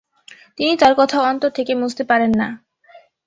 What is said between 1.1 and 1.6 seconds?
অন্তর